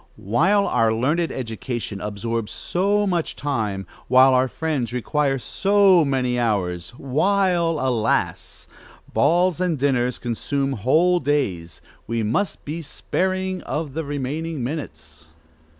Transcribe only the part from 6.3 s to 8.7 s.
hours, while, alas!